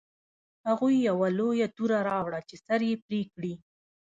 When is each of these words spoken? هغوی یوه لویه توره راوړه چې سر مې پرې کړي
هغوی 0.67 0.95
یوه 1.09 1.27
لویه 1.37 1.67
توره 1.75 1.99
راوړه 2.09 2.39
چې 2.49 2.55
سر 2.65 2.81
مې 2.89 2.95
پرې 3.05 3.21
کړي 3.33 3.53